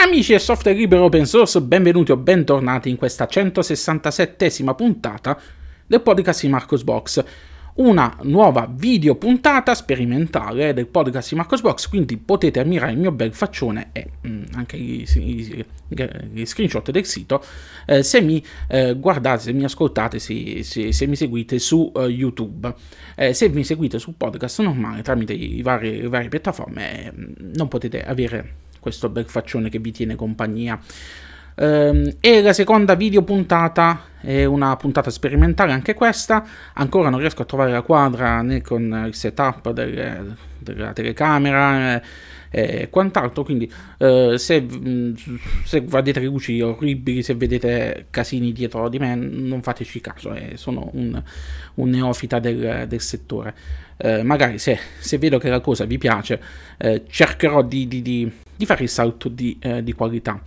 Amici 0.00 0.30
del 0.30 0.40
software 0.40 0.78
libero 0.78 1.02
open 1.02 1.26
source, 1.26 1.60
benvenuti 1.60 2.12
o 2.12 2.16
bentornati 2.16 2.88
in 2.88 2.94
questa 2.94 3.26
167esima 3.28 4.72
puntata 4.76 5.36
del 5.84 6.00
podcast 6.00 6.42
di 6.42 6.48
Marcos 6.48 6.84
Box. 6.84 7.24
Una 7.74 8.16
nuova 8.22 8.70
video 8.72 9.16
puntata 9.16 9.74
sperimentale 9.74 10.72
del 10.72 10.86
podcast 10.86 11.30
di 11.30 11.34
Marcos 11.34 11.62
Box, 11.62 11.88
quindi 11.88 12.16
potete 12.16 12.60
ammirare 12.60 12.92
il 12.92 12.98
mio 12.98 13.10
bel 13.10 13.34
faccione 13.34 13.90
e 13.90 14.08
mm, 14.26 14.42
anche 14.54 14.78
gli, 14.78 15.04
gli, 15.04 15.64
gli, 16.32 16.46
screenshot 16.46 16.92
del 16.92 17.04
sito 17.04 17.42
eh, 17.84 18.04
se 18.04 18.20
mi 18.20 18.42
eh, 18.68 18.94
guardate, 18.94 19.42
se 19.42 19.52
mi 19.52 19.64
ascoltate, 19.64 20.20
se, 20.20 20.62
se, 20.62 20.92
se 20.92 21.06
mi 21.08 21.16
seguite 21.16 21.58
su 21.58 21.90
uh, 21.92 22.02
YouTube. 22.02 22.72
Eh, 23.16 23.34
se 23.34 23.48
mi 23.48 23.64
seguite 23.64 23.98
sul 23.98 24.14
podcast 24.16 24.60
normale 24.60 25.02
tramite 25.02 25.34
le 25.34 25.62
varie 25.62 26.28
piattaforme 26.28 27.12
mm, 27.12 27.52
non 27.54 27.66
potete 27.66 28.04
avere 28.04 28.66
questo 28.80 29.08
bel 29.08 29.26
faccione 29.26 29.68
che 29.68 29.78
vi 29.78 29.92
tiene 29.92 30.14
compagnia. 30.14 30.78
Um, 31.60 32.08
e 32.20 32.40
la 32.40 32.52
seconda 32.52 32.94
video 32.94 33.22
puntata 33.22 34.02
è 34.20 34.44
una 34.44 34.76
puntata 34.76 35.10
sperimentale 35.10 35.72
anche 35.72 35.92
questa, 35.92 36.46
ancora 36.74 37.08
non 37.08 37.18
riesco 37.18 37.42
a 37.42 37.46
trovare 37.46 37.72
la 37.72 37.82
quadra 37.82 38.42
né 38.42 38.62
con 38.62 39.04
il 39.08 39.14
setup 39.14 39.72
del, 39.72 40.36
della 40.56 40.92
telecamera 40.92 41.96
eh, 41.96 42.02
e 42.50 42.90
quant'altro, 42.90 43.42
quindi 43.42 43.70
uh, 43.98 44.36
se, 44.36 44.66
se 45.64 45.80
vedete 45.80 46.20
luci 46.20 46.60
orribili, 46.60 47.24
se 47.24 47.34
vedete 47.34 48.06
casini 48.08 48.52
dietro 48.52 48.88
di 48.88 48.98
me, 48.98 49.16
non 49.16 49.60
fateci 49.60 50.00
caso, 50.00 50.32
eh, 50.34 50.52
sono 50.56 50.88
un, 50.92 51.20
un 51.74 51.88
neofita 51.90 52.38
del, 52.38 52.86
del 52.86 53.00
settore. 53.00 53.54
Uh, 53.96 54.22
magari 54.22 54.58
se, 54.58 54.78
se, 55.00 55.18
vedo 55.18 55.38
che 55.38 55.50
la 55.50 55.60
cosa 55.60 55.84
vi 55.84 55.98
piace, 55.98 56.40
cercherò 57.08 57.62
di, 57.62 57.88
di, 57.88 58.00
di 58.00 58.32
di 58.58 58.66
fare 58.66 58.82
il 58.82 58.88
salto 58.88 59.28
di, 59.28 59.56
eh, 59.60 59.84
di 59.84 59.92
qualità. 59.92 60.42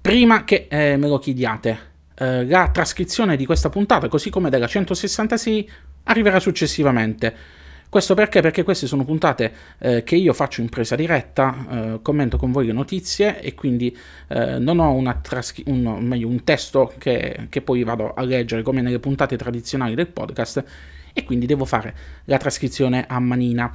Prima 0.00 0.42
che 0.42 0.66
eh, 0.68 0.96
me 0.96 1.06
lo 1.06 1.20
chiediate, 1.20 1.78
eh, 2.16 2.44
la 2.44 2.68
trascrizione 2.72 3.36
di 3.36 3.46
questa 3.46 3.68
puntata, 3.68 4.08
così 4.08 4.30
come 4.30 4.50
della 4.50 4.66
166, 4.66 5.70
arriverà 6.04 6.40
successivamente. 6.40 7.58
Questo 7.88 8.14
perché? 8.14 8.40
Perché 8.40 8.64
queste 8.64 8.86
sono 8.86 9.04
puntate 9.04 9.52
eh, 9.78 10.02
che 10.02 10.16
io 10.16 10.32
faccio 10.32 10.60
in 10.60 10.68
presa 10.68 10.96
diretta, 10.96 11.66
eh, 11.70 11.98
commento 12.02 12.36
con 12.36 12.50
voi 12.50 12.66
le 12.66 12.72
notizie 12.72 13.40
e 13.40 13.54
quindi 13.54 13.96
eh, 14.28 14.58
non 14.58 14.80
ho 14.80 15.20
trascri- 15.22 15.64
un, 15.66 15.98
meglio, 16.00 16.26
un, 16.28 16.42
testo 16.42 16.92
che, 16.98 17.46
che, 17.48 17.62
poi 17.62 17.84
vado 17.84 18.12
a 18.14 18.22
leggere 18.22 18.62
come 18.62 18.80
nelle 18.80 18.98
puntate 18.98 19.36
tradizionali 19.36 19.94
del 19.94 20.08
podcast 20.08 20.64
e 21.12 21.24
quindi 21.24 21.46
devo 21.46 21.64
fare 21.64 21.94
la 22.24 22.38
trascrizione 22.38 23.06
a 23.08 23.18
manina. 23.20 23.72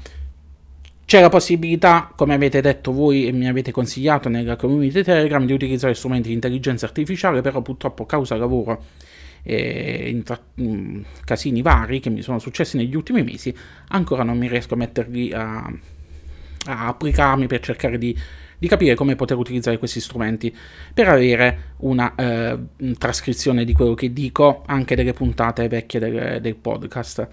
C'è 1.05 1.21
la 1.21 1.29
possibilità, 1.29 2.11
come 2.15 2.33
avete 2.33 2.61
detto 2.61 2.91
voi 2.91 3.27
e 3.27 3.31
mi 3.31 3.47
avete 3.47 3.71
consigliato 3.71 4.27
nella 4.27 4.55
community 4.55 5.03
Telegram, 5.03 5.45
di 5.45 5.53
utilizzare 5.53 5.93
strumenti 5.93 6.29
di 6.29 6.33
intelligenza 6.33 6.87
artificiale, 6.87 7.41
però 7.41 7.61
purtroppo 7.61 8.07
causa 8.07 8.35
lavoro 8.35 8.83
e 9.43 10.09
in 10.09 10.23
tra- 10.23 10.41
mm, 10.59 11.01
casini 11.23 11.61
vari 11.61 11.99
che 11.99 12.09
mi 12.09 12.23
sono 12.23 12.39
successi 12.39 12.77
negli 12.77 12.95
ultimi 12.95 13.23
mesi, 13.23 13.55
ancora 13.89 14.23
non 14.23 14.39
mi 14.39 14.47
riesco 14.47 14.73
a 14.73 14.77
metterli 14.77 15.31
a, 15.31 15.71
a 16.65 16.87
applicarmi 16.87 17.45
per 17.45 17.59
cercare 17.59 17.99
di, 17.99 18.17
di, 18.57 18.67
capire 18.67 18.95
come 18.95 19.15
poter 19.15 19.37
utilizzare 19.37 19.77
questi 19.77 19.99
strumenti 19.99 20.53
per 20.91 21.07
avere 21.09 21.73
una 21.77 22.15
eh, 22.15 22.57
trascrizione 22.97 23.63
di 23.63 23.73
quello 23.73 23.93
che 23.93 24.11
dico 24.11 24.63
anche 24.65 24.95
delle 24.95 25.13
puntate 25.13 25.67
vecchie 25.67 25.99
del, 25.99 26.41
del 26.41 26.55
podcast. 26.55 27.27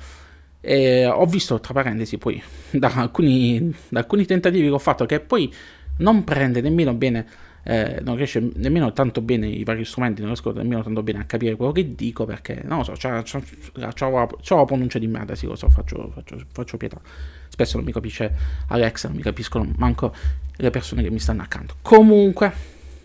E 0.65 1.05
ho 1.07 1.27
visto, 1.27 1.59
tra 1.59 1.75
parentesi, 1.75 2.19
poi 2.19 2.41
da 2.71 2.93
alcuni, 2.95 3.75
da 3.89 4.01
alcuni 4.01 4.25
tentativi 4.25 4.69
che 4.69 4.73
ho 4.73 4.79
fatto 4.79 5.05
che 5.07 5.19
poi 5.19 5.53
non 5.99 6.23
prende 6.23 6.61
nemmeno 6.61 6.95
bene, 6.95 7.27
eh, 7.65 7.99
non 8.01 8.15
riesce 8.15 8.51
nemmeno 8.55 8.93
tanto 8.93 9.21
bene 9.21 9.49
i 9.49 9.65
vari 9.65 9.85
strumenti, 9.85 10.21
non 10.21 10.31
riesco 10.31 10.53
nemmeno 10.53 10.83
tanto 10.83 11.03
bene 11.03 11.19
a 11.19 11.25
capire 11.25 11.57
quello 11.57 11.73
che 11.73 11.95
dico 11.95 12.25
perché, 12.25 12.63
non 12.65 12.79
lo 12.79 12.85
so, 12.85 12.93
c'ho, 12.93 13.23
c'ho 13.23 14.57
la 14.57 14.65
pronuncia 14.65 15.01
di 15.01 15.09
merda, 15.09 15.35
sì 15.35 15.47
lo 15.47 15.57
so, 15.57 15.69
faccio, 15.69 16.13
faccio, 16.15 16.39
faccio 16.53 16.77
pietà. 16.77 17.01
Spesso 17.49 17.77
non 17.77 17.85
mi 17.85 17.93
capisce 17.93 18.33
Alexa, 18.69 19.09
non 19.09 19.17
mi 19.17 19.23
capiscono 19.23 19.71
manco 19.77 20.15
le 20.57 20.71
persone 20.71 21.03
che 21.03 21.11
mi 21.11 21.19
stanno 21.19 21.43
accanto. 21.43 21.75
Comunque, 21.83 22.53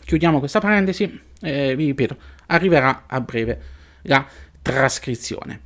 chiudiamo 0.05 0.37
questa 0.37 0.59
parentesi 0.59 1.19
e 1.41 1.75
vi 1.75 1.87
ripeto, 1.87 2.17
arriverà 2.47 3.05
a 3.07 3.19
breve 3.19 3.61
la 4.03 4.25
trascrizione 4.61 5.65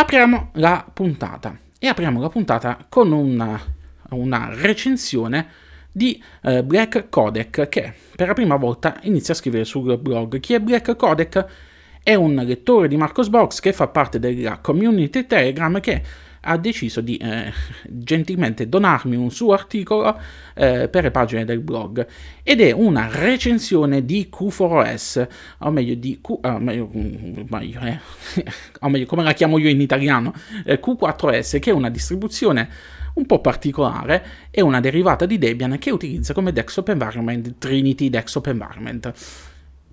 apriamo 0.00 0.48
la 0.54 0.84
puntata 0.92 1.56
e 1.78 1.86
apriamo 1.86 2.22
la 2.22 2.30
puntata 2.30 2.86
con 2.88 3.12
una, 3.12 3.60
una 4.10 4.48
recensione 4.50 5.46
di 5.92 6.22
eh, 6.42 6.62
Black 6.64 7.10
Codec 7.10 7.68
che 7.68 7.92
per 8.16 8.28
la 8.28 8.32
prima 8.32 8.56
volta 8.56 8.96
inizia 9.02 9.34
a 9.34 9.36
scrivere 9.36 9.64
sul 9.64 9.98
blog. 9.98 10.40
Chi 10.40 10.54
è 10.54 10.60
Black 10.60 10.96
Codec? 10.96 11.44
È 12.02 12.14
un 12.14 12.34
lettore 12.34 12.88
di 12.88 12.96
Marcos 12.96 13.28
Box 13.28 13.60
che 13.60 13.74
fa 13.74 13.88
parte 13.88 14.18
della 14.18 14.58
community 14.58 15.26
Telegram 15.26 15.78
che 15.80 16.02
ha 16.42 16.56
deciso 16.56 17.00
di 17.00 17.16
eh, 17.16 17.52
gentilmente 17.84 18.68
donarmi 18.68 19.16
un 19.16 19.30
suo 19.30 19.52
articolo 19.52 20.18
eh, 20.54 20.88
per 20.88 21.04
le 21.04 21.10
pagine 21.10 21.44
del 21.44 21.60
blog 21.60 22.06
ed 22.42 22.60
è 22.60 22.70
una 22.70 23.08
recensione 23.10 24.04
di 24.04 24.30
Q4S, 24.32 25.28
o 25.58 25.70
meglio 25.70 25.94
di 25.94 26.20
Q, 26.20 26.38
oh, 26.42 26.58
meglio, 26.58 26.90
meglio, 26.92 27.80
eh, 27.80 28.00
o 28.80 28.88
meglio, 28.88 29.06
come 29.06 29.22
la 29.22 29.32
chiamo 29.32 29.58
io 29.58 29.68
in 29.68 29.80
italiano, 29.80 30.32
eh, 30.64 30.80
Q4S 30.80 31.58
che 31.58 31.70
è 31.70 31.74
una 31.74 31.90
distribuzione 31.90 32.68
un 33.14 33.26
po' 33.26 33.40
particolare, 33.40 34.24
è 34.50 34.60
una 34.60 34.80
derivata 34.80 35.26
di 35.26 35.36
Debian 35.36 35.78
che 35.78 35.90
utilizza 35.90 36.32
come 36.32 36.52
desktop 36.52 36.88
environment 36.88 37.58
Trinity 37.58 38.08
Desktop 38.08 38.46
Environment. 38.46 39.12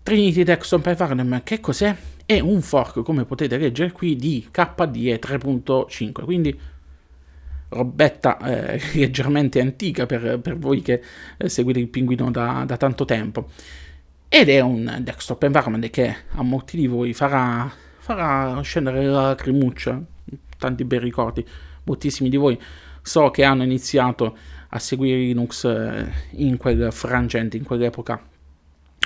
Trinity 0.07 0.43
Desktop 0.43 0.87
Environment 0.87 1.43
che 1.43 1.59
cos'è? 1.59 1.93
È 2.25 2.39
un 2.39 2.61
fork, 2.61 3.03
come 3.03 3.25
potete 3.25 3.57
leggere 3.57 3.91
qui, 3.91 4.15
di 4.15 4.47
KDE 4.49 5.19
3.5, 5.19 6.23
quindi 6.23 6.57
robetta 7.67 8.37
eh, 8.37 8.79
leggermente 8.97 9.59
antica 9.59 10.05
per, 10.05 10.39
per 10.39 10.57
voi 10.57 10.81
che 10.81 11.03
eh, 11.35 11.49
seguite 11.49 11.79
il 11.79 11.89
pinguino 11.89 12.31
da, 12.31 12.63
da, 12.65 12.77
tanto 12.77 13.03
tempo. 13.03 13.49
Ed 14.29 14.47
è 14.47 14.61
un 14.61 14.99
desktop 15.01 15.43
environment 15.43 15.89
che 15.89 16.15
a 16.35 16.41
molti 16.41 16.77
di 16.77 16.87
voi 16.87 17.13
farà, 17.13 17.69
farà 17.97 18.61
scendere 18.61 19.03
la 19.03 19.23
lacrimuccia, 19.23 20.01
tanti 20.57 20.85
bei 20.85 20.99
ricordi. 20.99 21.45
Moltissimi 21.83 22.29
di 22.29 22.37
voi 22.37 22.57
so 23.01 23.29
che 23.29 23.43
hanno 23.43 23.63
iniziato 23.63 24.37
a 24.69 24.79
seguire 24.79 25.17
Linux 25.17 25.65
eh, 25.65 26.09
in 26.37 26.55
quel 26.55 26.93
frangente, 26.93 27.57
in 27.57 27.65
quell'epoca 27.65 28.35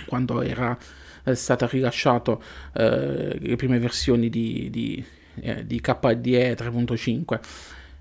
quando 0.05 0.41
era 0.41 0.77
eh, 1.23 1.35
stata 1.35 1.67
rilasciato 1.67 2.41
eh, 2.73 3.37
le 3.39 3.55
prime 3.55 3.79
versioni 3.79 4.29
di, 4.29 4.69
di, 4.69 5.03
eh, 5.41 5.65
di 5.65 5.79
KDE 5.79 6.55
3.5. 6.55 7.39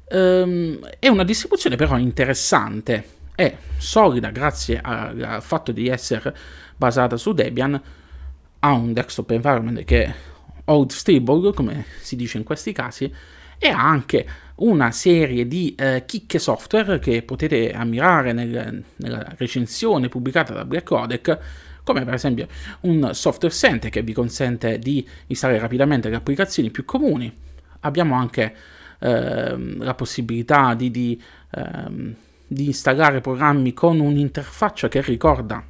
Ehm, 0.09 0.88
è 0.99 1.09
una 1.09 1.25
distribuzione 1.25 1.77
però 1.77 1.99
interessante, 1.99 3.19
è 3.34 3.56
solida 3.78 4.31
grazie 4.31 4.81
al 4.83 5.43
fatto 5.43 5.72
di 5.72 5.88
essere 5.88 6.34
basata 6.77 7.16
su 7.16 7.33
Debian, 7.33 7.81
ha 8.61 8.72
un 8.72 8.93
desktop 8.93 9.31
environment 9.31 9.84
che 9.84 10.05
è 10.05 10.15
old 10.67 10.91
stable, 10.91 11.53
come 11.53 11.84
si 12.00 12.17
dice 12.17 12.38
in 12.38 12.44
questi 12.44 12.72
casi, 12.72 13.12
e 13.59 13.69
ha 13.69 13.81
anche 13.81 14.27
una 14.56 14.91
serie 14.91 15.47
di 15.47 15.75
eh, 15.77 16.05
chicche 16.06 16.38
software 16.38 16.99
che 16.99 17.22
potete 17.22 17.72
ammirare 17.72 18.32
nel, 18.32 18.82
nella 18.97 19.34
recensione 19.37 20.09
pubblicata 20.09 20.53
da 20.53 20.65
Black 20.65 20.84
Codec, 20.84 21.38
come 21.85 22.05
per 22.05 22.15
esempio 22.15 22.47
un 22.81 23.11
software 23.13 23.55
center 23.55 23.91
che 23.91 24.03
vi 24.03 24.13
consente 24.13 24.79
di 24.79 25.07
installare 25.27 25.59
rapidamente 25.59 26.09
le 26.09 26.17
applicazioni 26.17 26.71
più 26.71 26.85
comuni. 26.85 27.33
Abbiamo 27.81 28.15
anche 28.15 28.55
ehm, 28.99 29.83
la 29.83 29.95
possibilità 29.95 30.75
di, 30.75 30.91
di, 30.91 31.23
ehm, 31.53 32.15
di 32.47 32.67
installare 32.67 33.21
programmi 33.21 33.73
con 33.73 34.01
un'interfaccia 34.01 34.89
che 34.89 35.01
ricorda 35.03 35.65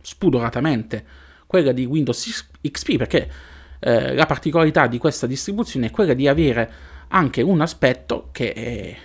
spudoratamente 0.00 1.04
quella 1.46 1.72
di 1.72 1.84
Windows 1.84 2.48
XP 2.60 2.96
perché 2.96 3.30
eh, 3.78 4.14
la 4.14 4.26
particolarità 4.26 4.86
di 4.86 4.98
questa 4.98 5.26
distribuzione 5.26 5.86
è 5.86 5.90
quella 5.90 6.14
di 6.14 6.28
avere 6.28 6.70
anche 7.08 7.42
un 7.42 7.60
aspetto 7.60 8.28
che 8.32 8.52
è 8.52 8.96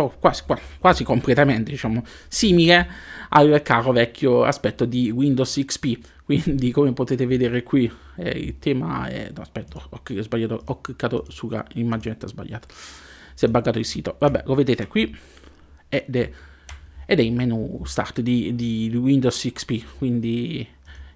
tutto 0.00 0.14
quasi, 0.18 0.42
quasi 0.78 1.04
completamente 1.04 1.70
diciamo, 1.70 2.02
simile 2.28 2.88
al 3.30 3.60
caro 3.62 3.92
vecchio 3.92 4.44
aspetto 4.44 4.84
di 4.84 5.10
Windows 5.10 5.60
XP. 5.64 5.98
Quindi, 6.24 6.70
come 6.70 6.92
potete 6.92 7.26
vedere 7.26 7.62
qui, 7.62 7.90
eh, 8.16 8.30
il 8.30 8.58
tema 8.58 9.08
è. 9.08 9.30
No, 9.34 9.42
aspetta, 9.42 9.78
ho, 9.78 10.22
sbagliato, 10.22 10.62
ho 10.64 10.80
cliccato 10.80 11.26
sulla 11.28 11.64
immaginetta 11.74 12.26
sbagliata. 12.28 12.68
Si 13.34 13.44
è 13.44 13.48
buggato 13.48 13.78
il 13.78 13.84
sito. 13.84 14.16
Vabbè, 14.18 14.44
lo 14.46 14.54
vedete 14.54 14.86
qui. 14.86 15.16
Ed 15.88 16.14
è, 16.14 16.30
ed 17.04 17.18
è 17.18 17.22
il 17.22 17.32
menu 17.32 17.80
start 17.84 18.20
di, 18.20 18.54
di 18.54 18.94
Windows 18.94 19.50
XP. 19.52 19.98
Quindi 19.98 20.66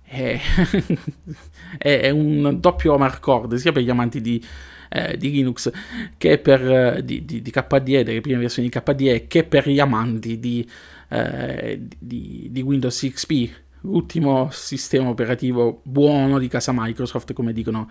è, 1.79 2.01
è 2.01 2.11
un 2.11 2.59
doppio 2.61 2.97
marcord 2.99 3.55
sia 3.55 3.73
per 3.73 3.83
gli 3.83 3.91
amanti 3.91 4.21
di, 4.21 4.43
eh, 4.91 5.17
di 5.17 5.31
Linux 5.31 5.71
che 6.17 6.39
per 6.39 6.71
eh, 6.71 7.05
di, 7.05 7.25
di, 7.25 7.43
di, 7.43 7.51
KDE, 7.51 8.05
delle 8.05 8.21
prime 8.21 8.39
versioni 8.39 8.69
di 8.69 8.81
KDE, 8.81 9.27
che 9.27 9.45
per 9.45 9.69
gli 9.69 9.81
amanti 9.81 10.39
di, 10.39 10.69
eh, 11.09 11.81
di 11.99 12.63
Windows 12.65 12.99
XP, 13.13 13.51
l'ultimo 13.81 14.49
sistema 14.51 15.09
operativo 15.09 15.81
buono 15.83 16.39
di 16.39 16.49
casa 16.49 16.73
Microsoft, 16.75 17.33
come 17.33 17.53
dicono 17.53 17.89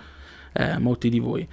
eh, 0.54 0.78
molti 0.78 1.10
di 1.10 1.20
voi. 1.20 1.48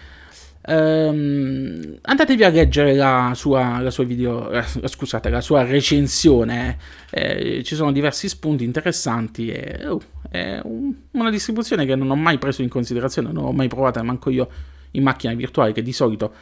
Um, 0.62 1.98
andatevi 2.02 2.44
a 2.44 2.50
leggere 2.50 2.94
la 2.94 3.32
sua, 3.34 3.80
la 3.80 3.90
sua 3.90 4.04
video, 4.04 4.50
eh, 4.50 4.62
scusate, 4.62 5.30
la 5.30 5.40
sua 5.40 5.64
recensione. 5.64 6.78
Eh, 7.10 7.62
ci 7.64 7.74
sono 7.74 7.92
diversi 7.92 8.28
spunti 8.28 8.64
interessanti. 8.64 9.50
E, 9.50 9.86
uh, 9.86 10.00
è 10.28 10.60
un, 10.62 10.94
una 11.12 11.30
distribuzione 11.30 11.86
che 11.86 11.94
non 11.96 12.10
ho 12.10 12.16
mai 12.16 12.38
preso 12.38 12.62
in 12.62 12.68
considerazione, 12.68 13.32
non 13.32 13.44
ho 13.44 13.52
mai 13.52 13.68
provato, 13.68 14.02
manco 14.04 14.30
io 14.30 14.48
in 14.92 15.02
macchina 15.02 15.32
virtuale, 15.34 15.72
che 15.72 15.82
di 15.82 15.92
solito 15.92 16.32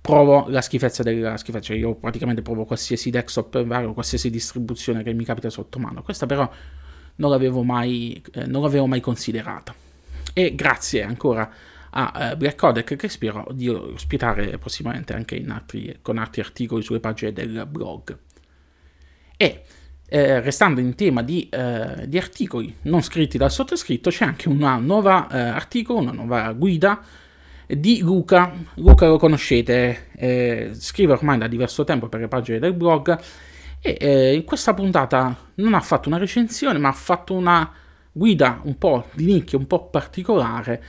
provo 0.00 0.46
la 0.48 0.60
schifezza 0.60 1.02
della 1.02 1.36
schifezza. 1.36 1.74
Io 1.74 1.94
praticamente 1.94 2.42
provo 2.42 2.64
qualsiasi 2.64 3.10
desktop 3.10 3.64
vario, 3.64 3.92
qualsiasi 3.92 4.30
distribuzione 4.30 5.02
che 5.02 5.12
mi 5.12 5.24
capita 5.24 5.50
sotto 5.50 5.78
mano. 5.78 6.02
Questa 6.02 6.26
però 6.26 6.48
non 7.16 7.30
l'avevo 7.30 7.64
mai, 7.64 8.22
eh, 8.32 8.46
non 8.46 8.62
l'avevo 8.62 8.86
mai 8.86 9.00
considerata. 9.00 9.74
E 10.32 10.54
grazie 10.54 11.02
ancora 11.02 11.50
a 11.98 12.30
uh, 12.32 12.36
Black 12.36 12.56
Codec 12.56 12.94
che 12.94 13.08
spero 13.08 13.46
di 13.50 13.68
ospitare 13.68 14.56
prossimamente 14.58 15.14
anche 15.14 15.44
altri, 15.48 15.98
con 16.00 16.18
altri 16.18 16.40
articoli 16.40 16.82
sulle 16.82 17.00
pagine 17.00 17.32
del 17.32 17.66
blog. 17.68 18.16
E 19.36 19.62
eh, 20.06 20.40
restando 20.40 20.80
in 20.80 20.94
tema 20.94 21.22
di, 21.22 21.48
eh, 21.50 22.08
di, 22.08 22.16
articoli 22.16 22.74
non 22.82 23.02
scritti 23.02 23.36
dal 23.36 23.50
sottoscritto, 23.50 24.10
c'è 24.10 24.24
anche 24.24 24.48
un 24.48 24.58
nuovo 24.80 25.10
eh, 25.28 25.38
articolo, 25.38 25.98
una 25.98 26.12
nuova 26.12 26.52
guida 26.52 27.02
di 27.66 27.98
Luca. 28.00 28.52
Luca 28.74 29.06
lo 29.06 29.18
conoscete, 29.18 30.08
eh, 30.16 30.70
scrive 30.74 31.12
ormai 31.12 31.38
da 31.38 31.46
diverso 31.48 31.84
tempo 31.84 32.08
per 32.08 32.20
le 32.20 32.28
pagine 32.28 32.58
del 32.58 32.74
blog 32.74 33.18
e 33.80 33.96
eh, 34.00 34.34
in 34.34 34.44
questa 34.44 34.72
puntata 34.74 35.36
non 35.56 35.74
ha 35.74 35.80
fatto 35.80 36.08
una 36.08 36.18
recensione, 36.18 36.78
ma 36.78 36.88
ha 36.88 36.92
fatto 36.92 37.34
una 37.34 37.70
guida 38.10 38.60
un 38.64 38.78
po' 38.78 39.08
di 39.12 39.26
nicchia, 39.26 39.58
un 39.58 39.66
po' 39.66 39.88
particolare 39.88 40.82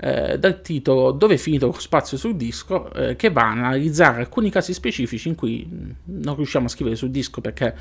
eh, 0.00 0.38
dal 0.38 0.60
titolo 0.60 1.10
Dove 1.10 1.34
è 1.34 1.38
finito 1.38 1.66
lo 1.66 1.72
spazio 1.78 2.16
sul 2.16 2.36
disco, 2.36 2.92
eh, 2.92 3.16
che 3.16 3.30
va 3.30 3.42
a 3.42 3.50
analizzare 3.50 4.20
alcuni 4.20 4.50
casi 4.50 4.72
specifici 4.72 5.28
in 5.28 5.34
cui 5.34 5.68
non 6.04 6.36
riusciamo 6.36 6.66
a 6.66 6.68
scrivere 6.68 6.96
sul 6.96 7.10
disco 7.10 7.40
perché 7.40 7.74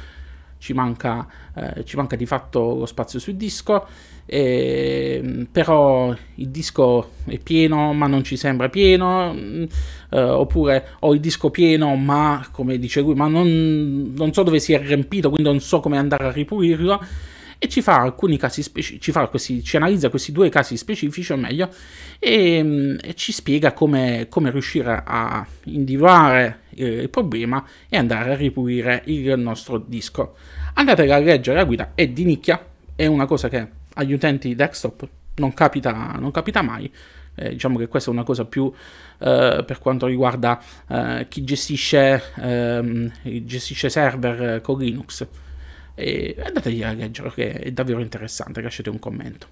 ci 0.59 0.73
manca, 0.73 1.27
eh, 1.53 1.85
ci 1.85 1.95
manca 1.95 2.15
di 2.15 2.25
fatto 2.25 2.75
lo 2.75 2.85
spazio 2.87 3.19
sul 3.19 3.35
disco, 3.35 3.85
e, 4.25 5.47
però 5.51 6.13
il 6.35 6.49
disco 6.49 7.11
è 7.25 7.37
pieno 7.37 7.93
ma 7.93 8.07
non 8.07 8.23
ci 8.23 8.35
sembra 8.35 8.67
pieno, 8.69 9.35
eh, 10.09 10.19
oppure 10.19 10.87
ho 10.99 11.13
il 11.13 11.19
disco 11.19 11.51
pieno 11.51 11.95
ma, 11.95 12.47
come 12.51 12.79
dice 12.79 13.01
lui, 13.01 13.13
ma 13.13 13.27
non, 13.27 14.13
non 14.15 14.33
so 14.33 14.41
dove 14.43 14.59
si 14.59 14.73
è 14.73 14.79
riempito, 14.79 15.29
quindi 15.29 15.47
non 15.49 15.59
so 15.59 15.79
come 15.79 15.97
andare 15.97 16.25
a 16.25 16.31
ripulirlo 16.31 16.99
e 17.59 17.67
ci 17.67 17.81
fa 17.81 18.01
alcuni 18.01 18.37
casi 18.37 18.61
specifici, 18.61 19.01
ci, 19.01 19.11
fa 19.11 19.27
questi, 19.27 19.63
ci 19.63 19.77
analizza 19.77 20.09
questi 20.09 20.31
due 20.31 20.49
casi 20.49 20.77
specifici, 20.77 21.31
o 21.31 21.37
meglio, 21.37 21.69
e, 22.19 22.97
e 23.01 23.13
ci 23.15 23.31
spiega 23.31 23.73
come, 23.73 24.27
come, 24.29 24.51
riuscire 24.51 25.01
a 25.05 25.45
individuare 25.63 26.61
il 26.75 27.09
problema 27.09 27.65
e 27.89 27.97
andare 27.97 28.33
a 28.33 28.35
ripulire 28.35 29.01
il 29.05 29.37
nostro 29.39 29.77
disco. 29.77 30.35
Andate 30.73 31.11
a 31.11 31.17
leggere 31.17 31.57
la 31.57 31.63
guida, 31.63 31.91
è 31.95 32.07
di 32.07 32.25
nicchia, 32.25 32.63
è 32.95 33.05
una 33.07 33.25
cosa 33.25 33.49
che 33.49 33.67
agli 33.95 34.13
utenti 34.13 34.53
desktop 34.53 35.07
non 35.35 35.53
capita, 35.53 36.15
non 36.19 36.31
capita 36.31 36.61
mai. 36.61 36.91
Eh, 37.39 37.49
diciamo 37.49 37.77
che 37.77 37.87
questa 37.87 38.09
è 38.09 38.13
una 38.13 38.23
cosa 38.23 38.45
più 38.45 38.71
eh, 39.19 39.63
per 39.63 39.77
quanto 39.79 40.07
riguarda 40.07 40.59
eh, 40.87 41.27
chi 41.29 41.43
gestisce, 41.43 42.33
ehm, 42.35 43.11
gestisce 43.43 43.89
server 43.89 44.59
con 44.61 44.79
Linux 44.79 45.27
e 45.99 46.35
andategli 46.45 46.83
a 46.83 46.93
leggere 46.93 47.31
che 47.31 47.53
è 47.53 47.71
davvero 47.71 47.99
interessante, 48.01 48.61
lasciate 48.61 48.91
un 48.91 48.99
commento. 48.99 49.47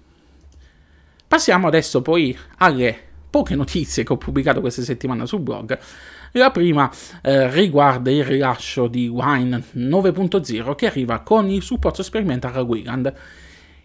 Passiamo 1.26 1.66
adesso 1.66 2.02
poi 2.02 2.38
alle 2.58 2.96
poche 3.28 3.56
notizie 3.56 4.04
che 4.04 4.12
ho 4.12 4.16
pubblicato 4.16 4.60
questa 4.60 4.82
settimana 4.82 5.26
sul 5.26 5.40
blog. 5.40 5.76
La 6.32 6.52
prima 6.52 6.88
eh, 7.20 7.50
riguarda 7.50 8.12
il 8.12 8.24
rilascio 8.24 8.86
di 8.86 9.08
Wine 9.08 9.60
9.0 9.74 10.74
che 10.76 10.86
arriva 10.86 11.20
con 11.20 11.50
il 11.50 11.62
supporto 11.62 12.04
sperimentale 12.04 12.58
a 12.58 12.62
Wayland. 12.62 13.12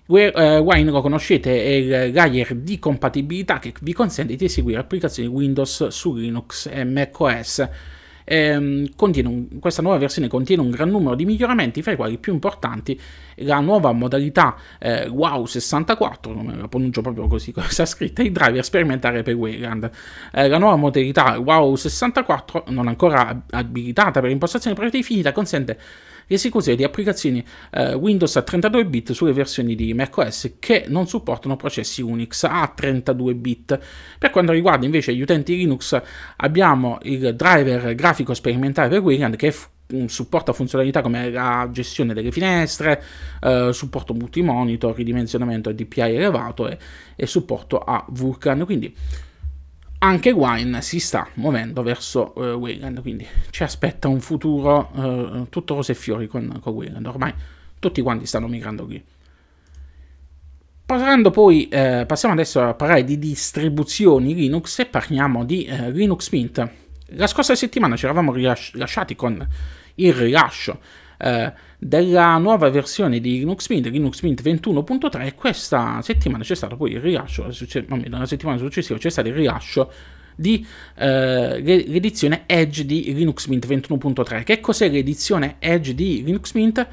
Eh, 0.05 0.57
Wine 0.59 0.91
lo 0.91 1.01
conoscete, 1.01 1.63
è 1.63 1.69
il 1.69 2.13
layer 2.13 2.53
di 2.55 2.77
compatibilità 2.77 3.57
che 3.57 3.73
vi 3.81 3.93
consente 3.93 4.35
di 4.35 4.45
eseguire 4.45 4.79
applicazioni 4.79 5.27
Windows 5.27 5.87
su 5.87 6.13
Linux 6.13 6.69
e 6.71 6.83
macOS 6.83 7.67
ehm, 8.23 8.89
un, 8.97 9.59
questa 9.59 9.81
nuova 9.81 9.97
versione 9.97 10.27
contiene 10.27 10.61
un 10.61 10.69
gran 10.69 10.89
numero 10.89 11.15
di 11.15 11.25
miglioramenti, 11.25 11.81
fra 11.81 11.93
i 11.93 11.95
quali 11.95 12.13
i 12.13 12.17
più 12.17 12.33
importanti 12.33 12.99
la 13.35 13.59
nuova 13.59 13.91
modalità 13.91 14.55
eh, 14.79 15.07
WOW 15.07 15.45
64, 15.45 16.33
come 16.33 16.55
la 16.55 16.67
pronuncio 16.67 17.01
proprio 17.01 17.27
così 17.27 17.51
come 17.53 17.69
sta 17.69 17.85
scritta, 17.85 18.21
il 18.21 18.31
driver 18.31 18.63
sperimentare 18.63 19.23
per 19.23 19.35
Wayland. 19.35 19.89
Eh, 20.33 20.47
la 20.47 20.57
nuova 20.57 20.75
modalità 20.75 21.37
WOW 21.39 21.75
64, 21.75 22.65
non 22.67 22.87
ancora 22.87 23.43
abilitata 23.49 24.19
per 24.21 24.29
impostazione 24.29 24.75
predefinita, 24.75 25.31
consente 25.31 25.77
l'esecuzione 26.31 26.77
di 26.77 26.85
applicazioni 26.85 27.43
eh, 27.71 27.93
Windows 27.93 28.37
a 28.37 28.41
32 28.41 28.85
bit 28.85 29.11
sulle 29.11 29.33
versioni 29.33 29.75
di 29.75 29.93
macOS 29.93 30.53
che 30.59 30.85
non 30.87 31.05
supportano 31.05 31.57
processi 31.57 32.01
Unix 32.01 32.43
a 32.43 32.71
32 32.73 33.35
bit. 33.35 33.79
Per 34.17 34.29
quanto 34.29 34.53
riguarda 34.53 34.85
invece 34.85 35.13
gli 35.13 35.21
utenti 35.21 35.57
Linux 35.57 36.01
abbiamo 36.37 36.99
il 37.03 37.35
driver 37.35 37.93
grafico 37.95 38.33
sperimentale 38.33 38.87
per 38.87 38.99
Wayland 38.99 39.35
che 39.35 39.51
f- 39.51 39.69
supporta 40.05 40.53
funzionalità 40.53 41.01
come 41.01 41.29
la 41.29 41.67
gestione 41.69 42.13
delle 42.13 42.31
finestre, 42.31 43.03
eh, 43.41 43.71
supporto 43.73 44.13
multimonitor, 44.13 44.95
ridimensionamento 44.95 45.67
a 45.67 45.73
DPI 45.73 45.99
elevato 45.99 46.69
e, 46.69 46.77
e 47.13 47.27
supporto 47.27 47.77
a 47.77 48.05
Vulkan. 48.07 48.63
Quindi 48.63 48.95
anche 50.03 50.31
Wine 50.31 50.81
si 50.81 50.99
sta 50.99 51.27
muovendo 51.35 51.83
verso 51.83 52.33
uh, 52.35 52.41
Wayland, 52.53 53.01
quindi 53.01 53.27
ci 53.51 53.63
aspetta 53.63 54.07
un 54.07 54.19
futuro 54.19 54.89
uh, 54.93 55.49
tutto 55.49 55.75
rose 55.75 55.91
e 55.91 55.95
fiori 55.95 56.27
con, 56.27 56.59
con 56.59 56.73
Wayland. 56.73 57.05
Ormai 57.05 57.33
tutti 57.77 58.01
quanti 58.01 58.25
stanno 58.25 58.47
migrando 58.47 58.85
qui. 58.85 59.03
Parlando 60.85 61.31
poi, 61.31 61.69
eh, 61.69 62.03
passiamo 62.05 62.33
adesso 62.33 62.61
a 62.61 62.73
parlare 62.73 63.05
di 63.05 63.17
distribuzioni 63.17 64.35
Linux 64.35 64.79
e 64.79 64.85
parliamo 64.87 65.45
di 65.45 65.63
eh, 65.63 65.89
Linux 65.89 66.29
Mint. 66.31 66.69
La 67.11 67.27
scorsa 67.27 67.55
settimana 67.55 67.95
ci 67.95 68.03
eravamo 68.03 68.33
rilasciati 68.33 69.15
con 69.15 69.47
il 69.95 70.13
rilascio 70.13 70.79
eh, 71.21 71.53
della 71.77 72.37
nuova 72.37 72.69
versione 72.69 73.19
di 73.19 73.39
Linux 73.39 73.69
Mint, 73.69 73.87
Linux 73.87 74.21
Mint 74.21 74.41
21.3 74.41 75.25
e 75.25 75.35
questa 75.35 76.01
settimana 76.01 76.43
c'è 76.43 76.55
stato 76.55 76.75
poi 76.75 76.93
il 76.93 76.99
rilascio, 76.99 77.45
la 77.45 78.25
settimana 78.25 78.57
successiva 78.57 78.97
c'è 78.97 79.09
stato 79.09 79.27
il 79.27 79.33
rilascio 79.35 79.91
di 80.35 80.65
eh, 80.95 81.61
l'edizione 81.61 82.43
Edge 82.47 82.85
di 82.85 83.13
Linux 83.13 83.47
Mint 83.47 83.67
21.3. 83.67 84.43
Che 84.43 84.59
cos'è 84.59 84.89
l'edizione 84.89 85.57
Edge 85.59 85.93
di 85.93 86.23
Linux 86.23 86.53
Mint? 86.53 86.87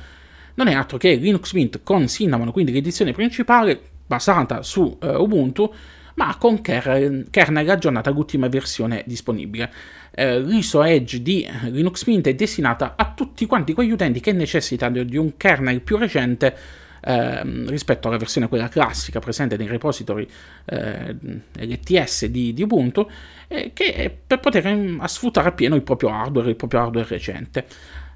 Non 0.54 0.66
è 0.66 0.74
altro 0.74 0.98
che 0.98 1.14
Linux 1.14 1.52
Mint 1.52 1.80
con 1.82 2.06
Cinnamon, 2.08 2.52
quindi 2.52 2.72
l'edizione 2.72 3.12
principale 3.12 3.80
basata 4.06 4.62
su 4.62 4.98
eh, 5.00 5.14
Ubuntu, 5.14 5.72
ma 6.18 6.36
con 6.36 6.60
kernel, 6.60 7.28
kernel 7.30 7.70
aggiornata 7.70 8.10
all'ultima 8.10 8.48
versione 8.48 9.04
disponibile 9.06 9.72
eh, 10.10 10.40
l'ISO 10.40 10.82
Edge 10.82 11.22
di 11.22 11.48
Linux 11.70 12.04
Mint 12.06 12.26
è 12.26 12.34
destinata 12.34 12.94
a 12.96 13.12
tutti 13.14 13.46
quanti 13.46 13.72
quegli 13.72 13.92
utenti 13.92 14.18
che 14.18 14.32
necessitano 14.32 15.04
di 15.04 15.16
un 15.16 15.36
kernel 15.36 15.80
più 15.80 15.96
recente 15.96 16.56
eh, 17.00 17.42
rispetto 17.68 18.08
alla 18.08 18.16
versione 18.16 18.48
quella 18.48 18.68
classica 18.68 19.20
presente 19.20 19.56
nei 19.56 19.68
repository 19.68 20.26
eh, 20.64 21.16
LTS 21.56 22.26
di, 22.26 22.52
di 22.52 22.62
Ubuntu, 22.62 23.08
eh, 23.46 23.70
che 23.72 24.18
per 24.26 24.40
poter 24.40 24.68
mm, 24.68 25.04
sfruttare 25.04 25.48
appieno 25.50 25.76
il 25.76 25.82
proprio 25.82 26.10
hardware, 26.10 26.50
il 26.50 26.56
proprio 26.56 26.80
hardware 26.80 27.06
recente. 27.06 27.64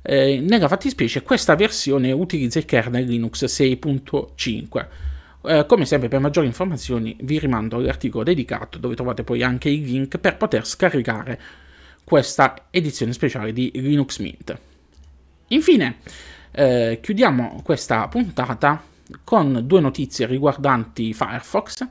Eh, 0.02 0.40
nella 0.40 0.66
fattispecie 0.66 1.22
questa 1.22 1.54
versione 1.54 2.10
utilizza 2.10 2.58
il 2.58 2.64
kernel 2.64 3.04
Linux 3.04 3.44
6.5. 3.44 4.86
Eh, 5.44 5.66
come 5.66 5.84
sempre 5.86 6.08
per 6.08 6.20
maggiori 6.20 6.46
informazioni 6.46 7.16
vi 7.22 7.38
rimando 7.38 7.76
all'articolo 7.76 8.22
dedicato 8.22 8.78
dove 8.78 8.94
trovate 8.94 9.24
poi 9.24 9.42
anche 9.42 9.68
il 9.68 9.82
link 9.82 10.18
per 10.18 10.36
poter 10.36 10.66
scaricare 10.66 11.40
questa 12.04 12.66
edizione 12.70 13.12
speciale 13.12 13.52
di 13.52 13.70
Linux 13.74 14.18
Mint. 14.18 14.58
Infine, 15.48 15.96
eh, 16.52 16.98
chiudiamo 17.02 17.60
questa 17.64 18.06
puntata 18.08 18.82
con 19.24 19.62
due 19.64 19.80
notizie 19.80 20.26
riguardanti 20.26 21.12
Firefox. 21.12 21.86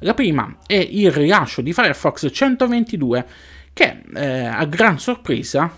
La 0.00 0.14
prima 0.14 0.58
è 0.66 0.74
il 0.74 1.10
rilascio 1.10 1.62
di 1.62 1.72
Firefox 1.72 2.28
122 2.30 3.26
che 3.72 4.02
eh, 4.14 4.44
a 4.46 4.64
gran 4.64 4.98
sorpresa 4.98 5.70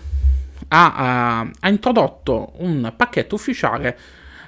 ha, 0.67 0.93
ha, 0.93 1.51
ha, 1.59 1.69
introdotto 1.69 2.53
un 2.57 2.93
pacchetto 2.95 3.35
ufficiale 3.35 3.97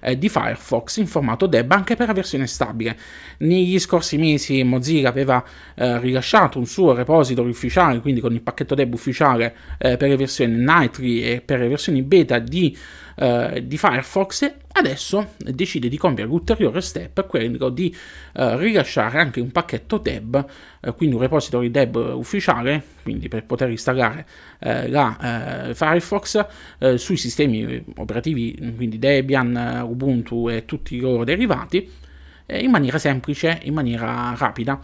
eh, 0.01 0.17
di 0.17 0.29
Firefox 0.29 0.97
in 0.97 1.07
formato 1.07 1.45
DEB 1.45 1.71
anche 1.71 1.95
per 1.95 2.07
la 2.07 2.13
versione 2.13 2.47
stabile. 2.47 2.97
Negli 3.37 3.79
scorsi 3.79 4.17
mesi 4.17 4.63
Mozilla 4.63 5.09
aveva 5.09 5.43
eh, 5.75 5.99
rilasciato 5.99 6.59
un 6.59 6.65
suo 6.65 6.93
repository 6.93 7.49
ufficiale, 7.49 8.01
quindi 8.01 8.19
con 8.19 8.33
il 8.33 8.41
pacchetto 8.41 8.75
DEB 8.75 8.93
ufficiale 8.93 9.55
eh, 9.77 9.97
per 9.97 10.09
le 10.09 10.17
versioni 10.17 10.55
Nightly 10.55 11.21
e 11.21 11.41
per 11.41 11.59
le 11.59 11.67
versioni 11.67 12.01
beta 12.01 12.39
di 12.39 12.75
eh, 13.15 13.63
di 13.65 13.77
Firefox 13.77 14.53
adesso 14.73 15.33
decide 15.37 15.89
di 15.89 15.97
compiere 15.97 16.29
l'ulteriore 16.29 16.81
step, 16.81 17.27
quello 17.27 17.69
di 17.69 17.95
eh, 18.33 18.57
rilasciare 18.57 19.19
anche 19.19 19.39
un 19.39 19.51
pacchetto 19.51 19.97
deb, 19.97 20.45
eh, 20.81 20.93
quindi 20.93 21.15
un 21.15 21.21
repository 21.21 21.69
deb 21.69 21.95
ufficiale, 21.95 22.83
quindi 23.03 23.27
per 23.27 23.45
poter 23.45 23.69
installare 23.69 24.25
eh, 24.59 24.89
la 24.89 25.69
eh, 25.69 25.75
Firefox 25.75 26.45
sui 26.95 27.17
sistemi 27.17 27.83
operativi, 27.97 28.73
quindi 28.75 28.97
Debian, 28.97 29.83
Ubuntu 29.85 30.49
e 30.49 30.65
tutti 30.65 30.95
i 30.95 30.99
loro 30.99 31.23
derivati, 31.23 31.89
in 32.47 32.69
maniera 32.69 32.97
semplice, 32.97 33.59
in 33.63 33.73
maniera 33.73 34.33
rapida. 34.37 34.81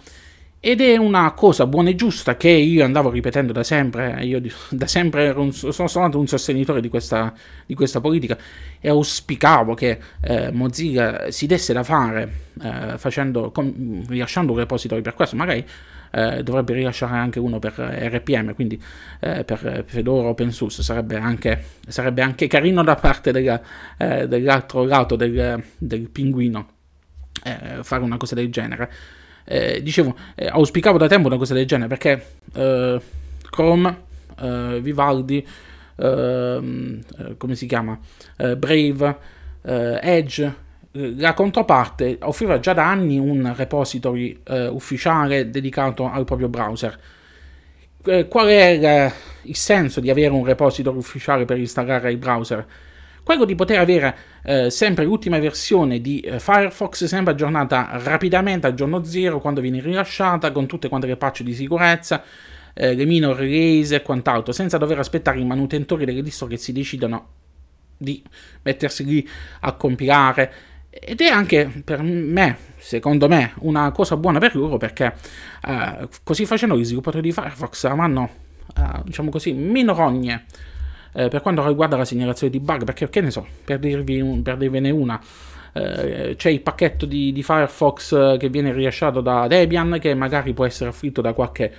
Ed 0.68 0.82
è 0.82 0.98
una 0.98 1.32
cosa 1.32 1.66
buona 1.66 1.92
e 1.92 1.96
giusta 1.96 2.36
che 2.36 2.50
io 2.50 2.84
andavo 2.84 3.10
ripetendo 3.10 3.54
da 3.54 3.64
sempre, 3.64 4.22
io 4.26 4.42
da 4.70 4.86
sempre 4.86 5.30
un, 5.30 5.54
sono 5.54 5.88
stato 5.88 6.20
un 6.20 6.28
sostenitore 6.28 6.82
di 6.82 6.90
questa, 6.90 7.34
di 7.66 7.74
questa 7.74 8.02
politica 8.02 8.38
e 8.82 8.90
auspicavo 8.90 9.76
che 9.76 9.98
eh, 10.20 10.52
Mozilla 10.52 11.32
si 11.32 11.46
desse 11.46 11.72
da 11.72 11.84
fare 11.84 12.30
eh, 12.62 12.98
facendo, 12.98 13.50
com, 13.52 14.06
rilasciando 14.10 14.52
un 14.52 14.58
repository 14.58 15.00
per 15.00 15.14
questo, 15.14 15.38
magari 15.38 15.66
eh, 16.12 16.44
dovrebbe 16.44 16.74
rilasciare 16.74 17.16
anche 17.16 17.40
uno 17.40 17.60
per 17.60 17.72
RPM, 17.78 18.54
quindi 18.54 18.78
eh, 19.22 19.46
per 19.46 19.86
Fedora 19.88 20.28
OpenSUSE 20.28 20.84
sarebbe 20.84 21.16
anche, 21.16 21.64
sarebbe 21.88 22.22
anche 22.22 22.48
carino 22.48 22.84
da 22.84 22.96
parte 22.96 23.32
della, 23.32 23.62
eh, 23.98 24.28
dell'altro 24.28 24.84
lato 24.84 25.16
del, 25.16 25.64
del 25.78 26.10
pinguino 26.10 26.68
eh, 27.44 27.84
fare 27.84 28.04
una 28.04 28.18
cosa 28.18 28.36
del 28.36 28.52
genere 28.52 28.92
eh, 29.48 29.82
dicevo, 29.82 30.16
eh, 30.36 30.48
auspicavo 30.48 30.98
da 30.98 31.08
tempo 31.08 31.28
una 31.28 31.38
cosa 31.38 31.54
del 31.54 31.66
genere 31.66 31.88
perché 31.88 32.26
eh, 32.54 33.00
Chrome, 33.50 33.98
eh, 34.42 34.80
Vivaldi, 34.82 35.48
ehm, 35.96 37.02
eh, 37.18 37.38
come 37.38 37.56
si 37.56 37.66
chiama, 37.66 37.98
Brave, 38.36 39.18
Edge, 39.64 40.56
la 40.92 41.34
controparte 41.34 42.18
offriva 42.22 42.60
già 42.60 42.74
da 42.74 42.90
anni 42.90 43.18
un 43.18 43.54
repository 43.56 44.40
ufficiale 44.70 45.50
dedicato 45.50 46.10
al 46.10 46.24
proprio 46.24 46.48
browser. 46.48 46.98
qual 48.30 48.48
è 48.48 49.12
il 49.42 49.56
senso 49.56 50.00
di 50.00 50.10
avere 50.10 50.30
un 50.30 50.46
repository 50.46 50.98
ufficiale 50.98 51.44
per 51.46 51.58
installare 51.58 52.12
il 52.12 52.18
browser? 52.18 52.66
Quello 53.28 53.44
di 53.44 53.56
poter 53.56 53.80
avere 53.80 54.18
eh, 54.44 54.70
sempre 54.70 55.04
l'ultima 55.04 55.38
versione 55.38 56.00
di 56.00 56.22
eh, 56.22 56.40
Firefox 56.40 57.04
sempre 57.04 57.34
aggiornata 57.34 57.90
rapidamente 58.02 58.68
al 58.68 58.74
giorno 58.74 59.04
zero 59.04 59.42
quando 59.42 59.60
viene 59.60 59.82
rilasciata 59.82 60.54
con 60.54 60.66
tutte 60.66 60.88
quante 60.88 61.08
le 61.08 61.18
patch 61.18 61.42
di 61.42 61.54
sicurezza, 61.54 62.24
eh, 62.74 62.96
le 62.96 63.04
minor 63.04 63.36
release 63.36 63.96
e 63.96 64.02
quant'altro, 64.02 64.54
senza 64.54 64.78
dover 64.78 65.00
aspettare 65.00 65.42
i 65.42 65.44
manutentori 65.44 66.06
delle 66.06 66.22
distro 66.22 66.48
che 66.48 66.56
si 66.56 66.72
decidono 66.72 67.28
di 67.98 68.24
mettersi 68.62 69.04
lì 69.04 69.28
a 69.60 69.74
compilare. 69.74 70.54
Ed 70.90 71.20
è 71.20 71.28
anche 71.28 71.70
per 71.84 72.02
me, 72.02 72.58
secondo 72.78 73.28
me, 73.28 73.52
una 73.60 73.92
cosa 73.92 74.16
buona 74.16 74.40
per 74.40 74.56
loro 74.56 74.78
perché 74.78 75.14
eh, 75.68 76.08
così 76.24 76.46
facendo 76.46 76.78
gli 76.78 76.86
sviluppatori 76.86 77.24
di 77.24 77.34
Firefox 77.34 77.84
avranno, 77.84 78.30
eh, 78.74 79.02
diciamo 79.04 79.30
così, 79.30 79.52
meno 79.52 79.94
rogne 79.94 80.46
eh, 81.18 81.30
per 81.30 81.42
quanto 81.42 81.66
riguarda 81.66 81.98
la 81.98 82.06
segnalazione 82.06 82.52
di 82.52 82.60
bug, 82.60 82.84
perché 82.84 83.10
che 83.10 83.22
ne 83.22 83.32
so, 83.32 83.44
per, 83.66 83.80
dirvi 83.80 84.42
per 84.44 84.56
dirvene 84.56 84.92
una, 84.92 85.20
eh, 85.74 86.36
c'è 86.38 86.50
il 86.52 86.62
pacchetto 86.62 87.08
di, 87.08 87.32
di, 87.32 87.42
Firefox 87.42 88.12
eh, 88.12 88.38
che 88.38 88.50
viene 88.50 88.72
rilasciato 88.72 89.20
da 89.20 89.48
Debian 89.48 89.98
che 90.00 90.14
magari 90.14 90.54
può 90.54 90.66
essere 90.66 90.92
afflitto 90.92 91.22
da 91.22 91.34
qualche 91.34 91.74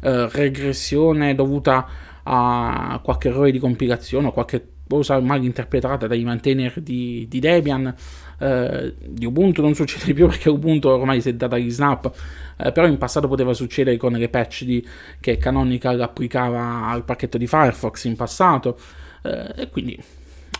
eh, 0.00 0.28
regressione 0.30 1.34
dovuta 1.34 2.12
a 2.22 3.00
qualche 3.02 3.28
errore 3.28 3.50
di 3.50 3.58
compilazione 3.58 4.28
o 4.28 4.32
qualche 4.32 4.73
cosa 4.88 5.18
mal 5.20 5.42
interpretata 5.42 6.06
dai 6.06 6.22
maintainer 6.24 6.80
di, 6.80 7.26
di 7.28 7.38
Debian. 7.40 7.94
Eh, 8.38 8.94
di 8.98 9.24
Ubuntu 9.24 9.62
non 9.62 9.74
succede 9.74 10.12
più 10.12 10.26
perché 10.28 10.48
Ubuntu 10.48 10.88
ormai 10.88 11.20
si 11.20 11.30
è 11.30 11.34
data 11.34 11.56
agli 11.56 11.70
snap, 11.70 12.10
eh, 12.58 12.72
però 12.72 12.86
in 12.86 12.98
passato 12.98 13.28
poteva 13.28 13.54
succedere 13.54 13.96
con 13.96 14.12
le 14.12 14.28
patch 14.28 14.64
di, 14.64 14.86
che 15.20 15.36
Canonical 15.36 16.00
applicava 16.00 16.86
al 16.86 17.04
pacchetto 17.04 17.38
di 17.38 17.46
Firefox 17.46 18.04
in 18.04 18.16
passato. 18.16 18.78
Eh, 19.22 19.62
e 19.62 19.70
quindi 19.70 19.98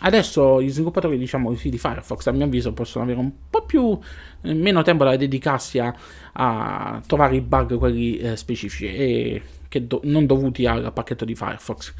adesso 0.01 0.61
gli 0.61 0.69
sviluppatori 0.69 1.17
diciamo 1.17 1.53
di 1.53 1.77
Firefox 1.77 2.27
a 2.27 2.31
mio 2.31 2.45
avviso 2.45 2.73
possono 2.73 3.05
avere 3.05 3.19
un 3.19 3.31
po' 3.49 3.63
più 3.63 3.97
eh, 4.41 4.53
meno 4.53 4.81
tempo 4.81 5.03
da 5.03 5.15
dedicarsi 5.15 5.79
a, 5.79 5.95
a 6.33 7.01
trovare 7.05 7.35
i 7.35 7.41
bug 7.41 7.77
quelli 7.77 8.17
eh, 8.17 8.35
specifici 8.35 8.87
e 8.87 9.41
do, 9.81 10.01
non 10.03 10.25
dovuti 10.25 10.65
al 10.65 10.91
pacchetto 10.93 11.25
di 11.25 11.35
Firefox 11.35 11.93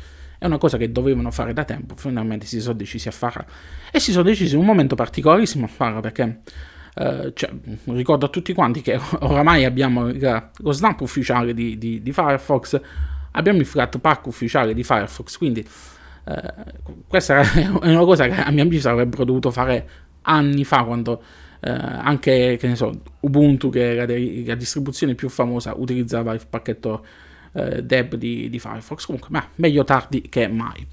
è 0.46 0.48
una 0.48 0.58
cosa 0.58 0.78
che 0.78 0.92
dovevano 0.92 1.32
fare 1.32 1.54
da 1.54 1.64
tempo, 1.64 1.96
finalmente 1.96 2.46
si 2.46 2.62
sono 2.62 2.76
decisi 2.76 3.08
a 3.08 3.12
farla. 3.12 3.46
E 3.92 4.00
si 4.00 4.12
sono 4.12 4.24
decisi 4.24 4.54
in 4.54 4.62
un 4.62 4.66
momento 4.66 4.96
particolarissimo 4.96 5.66
a 5.66 5.68
farla 5.68 6.00
perché 6.00 6.42
eh, 6.96 7.32
cioè, 7.34 7.52
ricordo 7.86 8.28
a 8.28 8.30
tutti 8.30 8.54
quanti 8.54 8.82
che 8.82 8.98
oramai 9.20 9.66
abbiamo 9.66 10.10
lo 10.10 10.72
snap 10.72 11.02
ufficiale 11.02 11.54
di, 11.54 11.78
di, 11.78 12.02
di, 12.02 12.12
Firefox, 12.14 12.80
abbiamo 13.32 13.60
il 13.60 13.66
Flatpak 13.66 14.28
ufficiale 14.28 14.74
di 14.74 14.84
Firefox, 14.84 15.38
quindi 15.38 15.68
eh, 16.26 16.54
questa 17.08 17.42
è 17.42 17.68
una 17.82 18.06
cosa 18.06 18.28
che 18.28 18.36
a 18.36 18.52
mio 18.52 18.64
avviso 18.64 18.90
avrebbero 18.90 19.26
dovuto 19.26 19.52
fare 19.52 19.90
anni 20.22 20.64
fa 20.64 20.84
quando 20.84 21.22
eh, 21.60 21.70
anche 21.72 22.58
che 22.60 22.68
ne 22.68 22.76
so, 22.76 23.02
Ubuntu 23.22 23.70
che 23.70 23.96
la, 23.96 24.06
la 24.06 24.56
distribuzione 24.56 25.16
più 25.16 25.30
famosa 25.30 25.74
utilizzava 25.76 26.34
il 26.34 26.42
pacchetto 26.48 27.04
eh, 27.56 27.84
deb 27.84 28.16
di, 28.16 28.50
di, 28.50 28.60
Firefox. 28.60 29.06
Comunque, 29.06 29.30
ma 29.32 29.48
meglio 29.56 29.84
tardi 29.84 30.22
che 30.30 30.48
mai. 30.48 30.86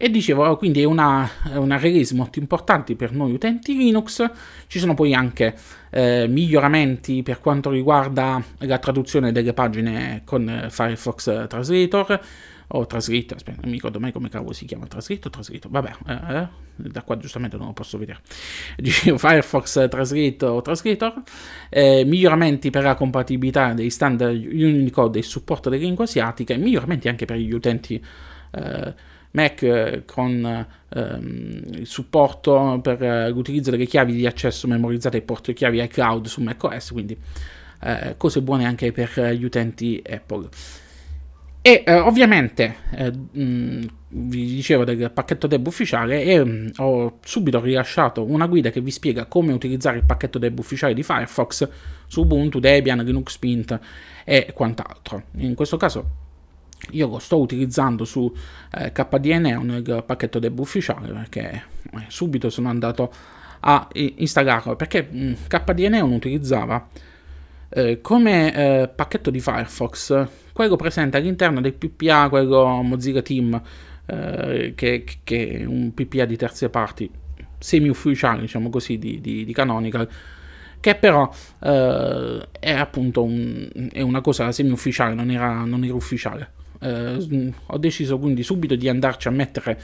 E 0.00 0.10
dicevo, 0.10 0.56
quindi 0.56 0.80
è 0.80 0.84
una, 0.84 1.28
una, 1.54 1.76
release 1.76 2.14
molto 2.14 2.38
importante 2.38 2.94
per 2.94 3.12
noi 3.12 3.32
utenti 3.32 3.76
Linux. 3.76 4.24
Ci 4.68 4.78
sono 4.78 4.94
poi 4.94 5.12
anche 5.12 5.56
eh, 5.90 6.26
miglioramenti 6.28 7.22
per 7.24 7.40
quanto 7.40 7.70
riguarda 7.70 8.42
la 8.58 8.78
traduzione 8.78 9.32
delle 9.32 9.52
pagine 9.52 10.22
con 10.24 10.68
Firefox 10.70 11.48
Translator 11.48 12.20
o 12.68 12.86
Translator, 12.86 13.36
aspetta, 13.36 13.60
non 13.60 13.70
mi 13.70 13.76
ricordo 13.76 13.98
mai 13.98 14.12
come 14.12 14.28
cavolo 14.28 14.52
si 14.52 14.66
chiama, 14.66 14.86
Translator, 14.86 15.30
Translator, 15.30 15.70
vabbè, 15.70 15.92
eh, 16.06 16.36
eh, 16.36 16.48
da 16.78 17.02
qua 17.02 17.16
giustamente 17.16 17.56
non 17.56 17.66
lo 17.66 17.72
posso 17.72 17.98
vedere. 17.98 18.20
Dicevo 18.76 19.18
Firefox 19.18 19.88
Translator 19.88 20.62
Translator, 20.62 21.22
eh, 21.68 22.04
miglioramenti 22.04 22.70
per 22.70 22.84
la 22.84 22.94
compatibilità 22.94 23.72
dei 23.72 23.90
standard 23.90 24.34
Unicode 24.34 25.18
e 25.18 25.20
il 25.20 25.26
supporto 25.26 25.68
delle 25.68 25.82
lingue 25.82 26.04
asiatiche, 26.04 26.56
miglioramenti 26.56 27.08
anche 27.08 27.24
per 27.24 27.36
gli 27.36 27.52
utenti 27.52 28.02
eh, 28.52 28.94
Mac 29.30 29.62
eh, 29.62 30.02
con 30.06 30.66
ehm, 30.88 31.62
il 31.70 31.86
supporto 31.86 32.80
per 32.82 33.02
eh, 33.02 33.28
l'utilizzo 33.30 33.70
delle 33.70 33.86
chiavi 33.86 34.14
di 34.14 34.26
accesso 34.26 34.66
memorizzate 34.66 35.18
e 35.18 35.22
porto 35.22 35.52
chiavi 35.52 35.82
iCloud 35.82 36.26
su 36.26 36.40
macOS, 36.40 36.92
quindi 36.92 37.16
cose 38.16 38.42
buone 38.42 38.64
anche 38.64 38.90
per 38.90 39.34
gli 39.34 39.44
utenti 39.44 40.02
Apple. 40.04 40.48
E 41.68 41.82
eh, 41.84 41.98
ovviamente 41.98 42.76
eh, 42.92 43.10
mh, 43.10 43.86
vi 44.08 44.54
dicevo 44.54 44.84
del 44.84 45.10
pacchetto 45.10 45.46
deb 45.46 45.66
ufficiale 45.66 46.22
e 46.22 46.42
mh, 46.42 46.70
ho 46.78 47.18
subito 47.22 47.60
rilasciato 47.60 48.24
una 48.24 48.46
guida 48.46 48.70
che 48.70 48.80
vi 48.80 48.90
spiega 48.90 49.26
come 49.26 49.52
utilizzare 49.52 49.98
il 49.98 50.04
pacchetto 50.04 50.38
deb 50.38 50.58
ufficiale 50.58 50.94
di 50.94 51.02
Firefox 51.02 51.68
su 52.06 52.22
Ubuntu, 52.22 52.58
Debian, 52.58 53.04
Linux 53.04 53.36
Mint 53.42 53.78
e 54.24 54.50
quant'altro. 54.54 55.24
In 55.32 55.54
questo 55.54 55.76
caso 55.76 56.08
io 56.92 57.06
lo 57.06 57.18
sto 57.18 57.38
utilizzando 57.38 58.06
su 58.06 58.34
eh, 58.72 58.90
KDNeo 58.90 59.60
nel 59.60 60.04
pacchetto 60.06 60.38
deb 60.38 60.58
ufficiale 60.58 61.12
perché 61.12 61.50
eh, 61.50 62.04
subito 62.06 62.48
sono 62.48 62.70
andato 62.70 63.12
a 63.60 63.86
installarlo 63.92 64.74
perché 64.74 65.02
mh, 65.02 65.34
KDNeo 65.46 66.06
non 66.06 66.14
utilizzava 66.14 66.88
eh, 67.70 68.00
come 68.00 68.54
eh, 68.54 68.88
pacchetto 68.88 69.30
di 69.30 69.40
Firefox, 69.40 70.26
quello 70.52 70.76
presente 70.76 71.16
all'interno 71.16 71.60
del 71.60 71.74
PPA, 71.74 72.28
quello 72.28 72.82
Mozilla 72.82 73.22
Team, 73.22 73.60
eh, 74.06 74.72
che, 74.74 75.04
che, 75.22 75.48
è 75.48 75.64
un 75.64 75.92
PPA 75.92 76.24
di 76.24 76.36
terze 76.36 76.70
parti, 76.70 77.10
semi-ufficiale, 77.58 78.40
diciamo 78.40 78.70
così, 78.70 78.98
di, 78.98 79.20
di, 79.20 79.44
di 79.44 79.52
Canonical, 79.52 80.08
che 80.80 80.94
però 80.94 81.30
eh, 81.62 82.48
è 82.58 82.72
appunto 82.72 83.22
un, 83.22 83.68
è 83.92 84.00
una 84.00 84.20
cosa 84.20 84.50
semi-ufficiale, 84.50 85.14
non 85.14 85.30
era, 85.30 85.64
non 85.64 85.84
era 85.84 85.94
ufficiale. 85.94 86.52
Eh, 86.80 87.52
ho 87.66 87.78
deciso 87.78 88.18
quindi 88.18 88.42
subito 88.42 88.76
di 88.76 88.88
andarci 88.88 89.28
a 89.28 89.32
mettere 89.32 89.80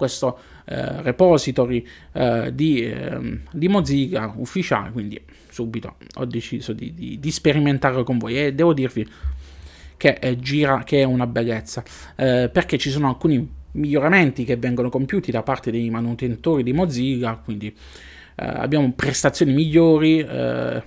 questo 0.00 0.38
eh, 0.64 1.02
repository 1.02 1.86
eh, 2.12 2.54
di, 2.54 2.82
eh, 2.82 3.40
di, 3.52 3.68
Mozilla 3.68 4.32
ufficiale, 4.34 4.90
quindi 4.92 5.20
subito 5.50 5.96
ho 6.14 6.24
deciso 6.24 6.72
di, 6.72 6.94
di, 6.94 7.20
di 7.20 7.30
sperimentarlo 7.30 8.02
con 8.02 8.16
voi. 8.16 8.38
E 8.38 8.54
devo 8.54 8.72
dirvi 8.72 9.06
che 9.98 10.16
eh, 10.18 10.38
gira, 10.38 10.84
che 10.84 11.00
è 11.00 11.04
una 11.04 11.26
bellezza, 11.26 11.84
eh, 12.16 12.48
perché 12.50 12.78
ci 12.78 12.88
sono 12.88 13.08
alcuni 13.08 13.46
miglioramenti 13.72 14.44
che 14.44 14.56
vengono 14.56 14.88
compiuti 14.88 15.30
da 15.30 15.42
parte 15.42 15.70
dei 15.70 15.90
manutentori 15.90 16.62
di 16.62 16.72
Mozilla, 16.72 17.38
quindi 17.44 17.74
abbiamo 18.42 18.90
prestazioni 18.92 19.52
migliori 19.52 20.20
eh, 20.20 20.82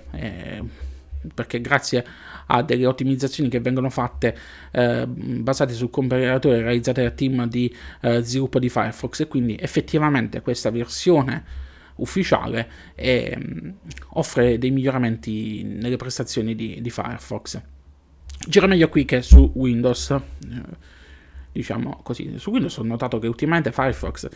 perché 1.32 1.60
grazie 1.60 2.04
a 2.46 2.62
delle 2.62 2.86
ottimizzazioni 2.86 3.48
che 3.48 3.60
vengono 3.60 3.90
fatte 3.90 4.36
eh, 4.70 5.06
basate 5.06 5.72
sul 5.72 5.90
comparatore 5.90 6.62
realizzate 6.62 7.02
dal 7.02 7.14
team 7.14 7.46
di 7.46 7.74
eh, 8.02 8.20
sviluppo 8.20 8.58
di 8.58 8.68
Firefox 8.68 9.20
e 9.20 9.28
quindi 9.28 9.56
effettivamente 9.58 10.40
questa 10.40 10.70
versione 10.70 11.62
ufficiale 11.96 12.68
e, 12.94 13.36
mm, 13.38 13.70
offre 14.14 14.58
dei 14.58 14.70
miglioramenti 14.70 15.62
nelle 15.62 15.96
prestazioni 15.96 16.54
di, 16.54 16.80
di, 16.80 16.90
Firefox. 16.90 17.60
Gira 18.46 18.66
meglio 18.66 18.88
qui 18.88 19.04
che 19.04 19.22
su 19.22 19.52
Windows. 19.54 20.10
Eh, 20.10 21.02
diciamo 21.52 22.00
così, 22.02 22.36
su 22.38 22.50
Windows 22.50 22.76
ho 22.78 22.82
notato 22.82 23.20
che 23.20 23.28
ultimamente 23.28 23.70
Firefox 23.70 24.28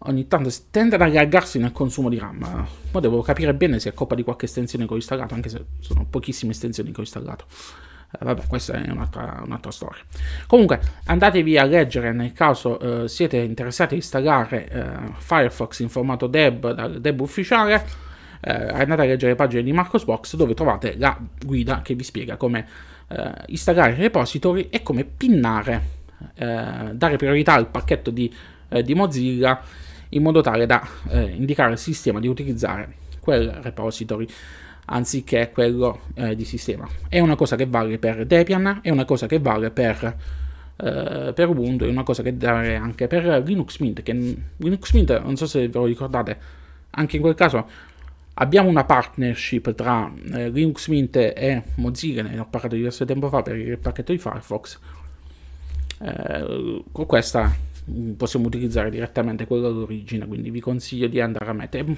ogni 0.00 0.28
tanto 0.28 0.50
tende 0.70 0.94
ad 0.94 1.02
allargarsi 1.02 1.58
nel 1.58 1.72
consumo 1.72 2.08
di 2.08 2.18
RAM. 2.18 2.66
Ma 2.90 3.00
devo 3.00 3.22
capire 3.22 3.54
bene 3.54 3.80
se 3.80 3.90
è 3.90 3.94
colpa 3.94 4.14
di 4.14 4.22
qualche 4.22 4.44
estensione 4.44 4.86
che 4.86 4.92
ho 4.92 4.96
installato, 4.96 5.34
anche 5.34 5.48
se 5.48 5.64
sono 5.80 6.06
pochissime 6.08 6.52
estensioni 6.52 6.92
che 6.92 6.98
ho 6.98 7.02
installato. 7.02 7.46
Eh, 8.10 8.24
vabbè, 8.24 8.46
questa 8.46 8.72
è 8.74 8.90
un'altra, 8.90 9.42
un'altra, 9.44 9.70
storia. 9.70 10.02
Comunque, 10.46 10.80
andatevi 11.04 11.58
a 11.58 11.64
leggere 11.64 12.12
nel 12.12 12.32
caso 12.32 13.04
eh, 13.04 13.08
siete 13.08 13.36
interessati 13.38 13.94
a 13.94 13.96
installare 13.96 14.68
eh, 14.68 15.12
Firefox 15.18 15.80
in 15.80 15.88
formato 15.88 16.26
DEB 16.26 16.72
dal 16.72 17.00
DEB 17.00 17.20
ufficiale. 17.20 18.06
Eh, 18.40 18.52
andate 18.52 19.02
a 19.02 19.04
leggere 19.04 19.32
le 19.32 19.36
pagine 19.36 19.64
di 19.64 19.72
Marcosbox 19.72 20.36
dove 20.36 20.54
trovate 20.54 20.94
la 20.96 21.18
guida 21.44 21.82
che 21.82 21.94
vi 21.94 22.04
spiega 22.04 22.36
come 22.36 22.66
eh, 23.08 23.32
installare 23.46 23.92
i 23.92 23.96
repository 23.96 24.68
e 24.70 24.82
come 24.82 25.04
pinnare, 25.04 25.82
eh, 26.34 26.90
dare 26.92 27.16
priorità 27.16 27.54
al 27.54 27.68
pacchetto 27.68 28.10
di, 28.10 28.32
di 28.84 28.94
Mozilla 28.94 29.60
in 30.10 30.22
modo 30.22 30.40
tale 30.40 30.66
da 30.66 30.86
indicare 31.10 31.72
al 31.72 31.78
sistema 31.78 32.20
di 32.20 32.28
utilizzare 32.28 32.94
quel 33.20 33.50
repository 33.50 34.26
anziché 34.90 35.50
quello 35.52 36.00
eh, 36.14 36.34
di 36.34 36.44
sistema. 36.44 36.88
È 37.08 37.18
una 37.18 37.36
cosa 37.36 37.56
che 37.56 37.66
vale 37.66 37.98
per 37.98 38.26
Debian, 38.26 38.80
è 38.82 38.90
una 38.90 39.04
cosa 39.04 39.26
che 39.26 39.38
vale 39.38 39.70
per, 39.70 40.16
eh, 40.76 41.32
per 41.34 41.48
Ubuntu, 41.48 41.84
è 41.84 41.88
una 41.88 42.02
cosa 42.02 42.22
che 42.22 42.32
vale 42.32 42.76
anche 42.76 43.06
per 43.06 43.42
Linux 43.44 43.78
Mint, 43.78 44.02
che 44.02 44.12
Linux 44.56 44.92
Mint, 44.92 45.20
non 45.22 45.36
so 45.36 45.46
se 45.46 45.68
ve 45.68 45.78
lo 45.78 45.84
ricordate, 45.84 46.38
anche 46.90 47.16
in 47.16 47.22
quel 47.22 47.34
caso 47.34 47.68
abbiamo 48.34 48.68
una 48.68 48.84
partnership 48.84 49.74
tra 49.74 50.10
eh, 50.32 50.48
Linux 50.48 50.88
Mint 50.88 51.16
e 51.16 51.62
Mozilla, 51.76 52.22
ne 52.22 52.38
ho 52.38 52.46
parlato 52.48 52.76
diverso 52.76 53.04
tempo 53.04 53.28
fa 53.28 53.42
per 53.42 53.56
il 53.56 53.78
pacchetto 53.78 54.12
di 54.12 54.18
Firefox. 54.18 54.78
Eh, 56.00 56.84
con 56.92 57.06
questa 57.06 57.52
possiamo 58.16 58.46
utilizzare 58.46 58.90
direttamente 58.90 59.46
quello 59.46 59.68
all'origine, 59.68 60.26
quindi 60.26 60.50
vi 60.50 60.60
consiglio 60.60 61.06
di 61.06 61.20
andare 61.20 61.50
a 61.50 61.52
mettere, 61.52 61.96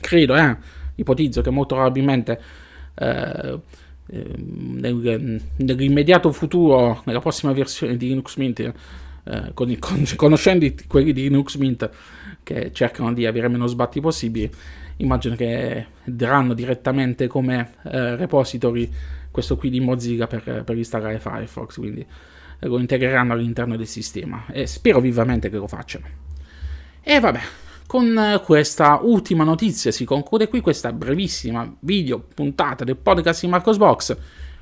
credo, 0.00 0.36
eh, 0.36 0.56
ipotizzo 0.96 1.40
che 1.40 1.50
molto 1.50 1.74
probabilmente 1.74 2.40
eh, 2.94 3.60
ehm, 4.06 4.78
nel, 4.78 5.42
nell'immediato 5.56 6.32
futuro, 6.32 7.02
nella 7.04 7.20
prossima 7.20 7.52
versione 7.52 7.96
di 7.96 8.08
Linux 8.08 8.36
Mint, 8.36 8.60
eh, 8.60 8.72
con, 9.54 9.76
con, 9.78 10.04
conoscendo 10.16 10.66
quelli 10.86 11.12
di 11.12 11.22
Linux 11.22 11.56
Mint 11.56 11.90
che 12.42 12.72
cercano 12.72 13.12
di 13.12 13.26
avere 13.26 13.48
meno 13.48 13.66
sbatti 13.66 14.00
possibili, 14.00 14.50
immagino 14.96 15.34
che 15.36 15.86
daranno 16.04 16.54
direttamente 16.54 17.26
come 17.26 17.74
eh, 17.84 18.16
repository 18.16 18.90
questo 19.30 19.56
qui 19.56 19.70
di 19.70 19.80
Mozilla 19.80 20.26
per, 20.26 20.64
per 20.64 20.76
installare 20.76 21.20
Firefox, 21.20 21.76
quindi 21.76 22.04
lo 22.60 22.78
integreranno 22.78 23.32
all'interno 23.32 23.76
del 23.76 23.86
sistema 23.86 24.46
e 24.50 24.66
spero 24.66 25.00
vivamente 25.00 25.48
che 25.48 25.56
lo 25.56 25.66
facciano. 25.66 26.06
E 27.02 27.18
vabbè, 27.18 27.40
con 27.86 28.40
questa 28.44 29.00
ultima 29.02 29.44
notizia 29.44 29.90
si 29.90 30.04
conclude 30.04 30.48
qui 30.48 30.60
questa 30.60 30.92
brevissima 30.92 31.74
video 31.80 32.20
puntata 32.20 32.84
del 32.84 32.96
podcast 32.96 33.40
di 33.40 33.48
Marcos 33.48 33.78
Box. 33.78 34.16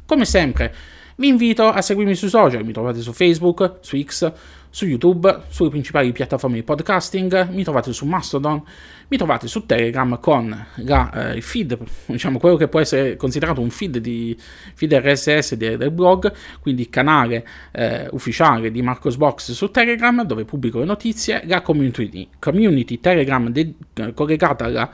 Come 0.06 0.24
sempre, 0.24 0.74
vi 1.16 1.28
invito 1.28 1.66
a 1.66 1.82
seguirmi 1.82 2.14
sui 2.14 2.28
social, 2.28 2.64
mi 2.64 2.72
trovate 2.72 3.00
su 3.00 3.12
Facebook, 3.12 3.78
su 3.80 4.00
X, 4.00 4.32
su 4.70 4.86
YouTube, 4.86 5.42
sulle 5.48 5.70
principali 5.70 6.12
piattaforme 6.12 6.56
di 6.56 6.62
podcasting, 6.62 7.48
mi 7.50 7.62
trovate 7.64 7.92
su 7.92 8.04
Mastodon, 8.06 8.62
mi 9.08 9.16
trovate 9.16 9.46
su 9.48 9.64
Telegram 9.66 10.18
con 10.20 10.66
la, 10.76 11.30
eh, 11.30 11.36
il 11.36 11.42
feed, 11.42 11.78
diciamo 12.06 12.38
quello 12.38 12.56
che 12.56 12.68
può 12.68 12.80
essere 12.80 13.16
considerato 13.16 13.60
un 13.60 13.70
feed, 13.70 13.98
di, 13.98 14.36
feed 14.74 14.92
RSS 14.92 15.54
di, 15.54 15.76
del 15.76 15.90
blog, 15.90 16.32
quindi 16.60 16.88
canale 16.88 17.46
eh, 17.72 18.08
ufficiale 18.12 18.70
di 18.70 18.82
Marcos 18.82 19.16
Box 19.16 19.52
su 19.52 19.70
Telegram 19.70 20.22
dove 20.24 20.44
pubblico 20.44 20.78
le 20.78 20.84
notizie, 20.84 21.42
la 21.46 21.62
community, 21.62 22.28
community 22.38 23.00
Telegram 23.00 23.48
de- 23.48 23.74
collegata 24.14 24.66
alla, 24.66 24.90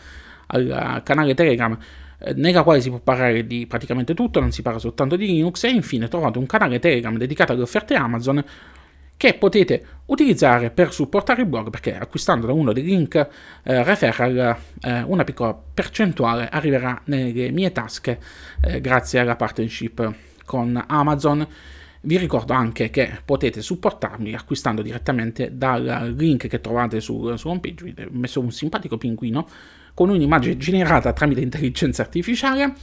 al 0.46 1.02
canale 1.04 1.34
Telegram 1.34 1.76
eh, 2.18 2.32
nella 2.34 2.62
quale 2.62 2.80
si 2.80 2.88
può 2.88 3.00
parlare 3.00 3.46
di 3.46 3.66
praticamente 3.66 4.14
tutto, 4.14 4.40
non 4.40 4.52
si 4.52 4.62
parla 4.62 4.78
soltanto 4.78 5.16
di 5.16 5.26
Linux 5.26 5.64
e 5.64 5.70
infine 5.70 6.08
trovate 6.08 6.38
un 6.38 6.46
canale 6.46 6.78
Telegram 6.78 7.16
dedicato 7.16 7.52
alle 7.52 7.62
offerte 7.62 7.94
Amazon 7.94 8.42
che 9.16 9.34
potete 9.34 9.86
utilizzare 10.06 10.70
per 10.70 10.92
supportare 10.92 11.42
il 11.42 11.48
blog 11.48 11.70
perché 11.70 11.96
acquistando 11.96 12.46
da 12.46 12.52
uno 12.52 12.72
dei 12.72 12.82
link 12.82 13.14
eh, 13.14 13.82
referral 13.82 14.56
eh, 14.82 15.02
una 15.02 15.24
piccola 15.24 15.54
percentuale 15.54 16.48
arriverà 16.48 17.00
nelle 17.04 17.50
mie 17.50 17.72
tasche 17.72 18.18
eh, 18.62 18.80
grazie 18.80 19.20
alla 19.20 19.36
partnership 19.36 20.14
con 20.44 20.82
Amazon. 20.86 21.46
Vi 22.02 22.18
ricordo 22.18 22.52
anche 22.52 22.90
che 22.90 23.20
potete 23.24 23.62
supportarmi 23.62 24.34
acquistando 24.34 24.82
direttamente 24.82 25.56
dal 25.56 26.14
link 26.14 26.48
che 26.48 26.60
trovate 26.60 27.00
su, 27.00 27.34
su 27.36 27.48
homepage. 27.48 27.82
Vi 27.82 27.94
ho 28.02 28.08
messo 28.10 28.40
un 28.40 28.50
simpatico 28.50 28.98
pinguino 28.98 29.48
con 29.94 30.10
un'immagine 30.10 30.58
generata 30.58 31.14
tramite 31.14 31.40
intelligenza 31.40 32.02
artificiale. 32.02 32.74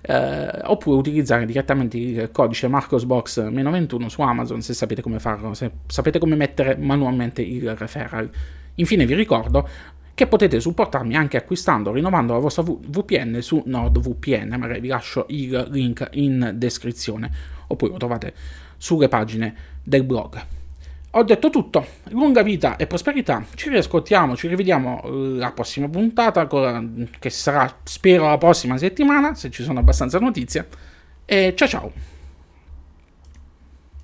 Eh, 0.00 0.60
oppure 0.64 0.96
utilizzare 0.96 1.44
direttamente 1.44 1.96
il 1.96 2.30
codice 2.30 2.68
MarcosBox-21 2.68 4.06
su 4.06 4.22
Amazon 4.22 4.62
se 4.62 4.72
sapete 4.72 5.02
come 5.02 5.18
farlo, 5.18 5.54
se 5.54 5.70
sapete 5.86 6.18
come 6.18 6.36
mettere 6.36 6.76
manualmente 6.76 7.42
il 7.42 7.74
referral. 7.74 8.30
Infine 8.76 9.06
vi 9.06 9.14
ricordo 9.14 9.68
che 10.14 10.26
potete 10.26 10.58
supportarmi 10.58 11.14
anche 11.14 11.36
acquistando, 11.36 11.92
rinnovando 11.92 12.32
la 12.32 12.40
vostra 12.40 12.64
VPN 12.64 13.40
su 13.40 13.62
NordVPN, 13.64 14.56
magari 14.58 14.80
vi 14.80 14.88
lascio 14.88 15.26
il 15.28 15.68
link 15.70 16.08
in 16.12 16.54
descrizione, 16.56 17.30
oppure 17.68 17.92
lo 17.92 17.98
trovate 17.98 18.34
sulle 18.76 19.08
pagine 19.08 19.54
del 19.82 20.02
blog. 20.02 20.57
Ho 21.18 21.24
detto 21.24 21.50
tutto, 21.50 21.84
lunga 22.10 22.42
vita 22.42 22.76
e 22.76 22.86
prosperità, 22.86 23.44
ci 23.56 23.70
riascoltiamo, 23.70 24.36
ci 24.36 24.46
rivediamo 24.46 25.02
eh, 25.02 25.08
la 25.38 25.50
prossima 25.50 25.88
puntata, 25.88 26.46
che 27.18 27.28
sarà 27.28 27.80
spero 27.82 28.28
la 28.28 28.38
prossima 28.38 28.78
settimana, 28.78 29.34
se 29.34 29.50
ci 29.50 29.64
sono 29.64 29.80
abbastanza 29.80 30.20
notizie, 30.20 30.68
e 31.24 31.54
ciao 31.56 31.66
ciao! 31.66 32.17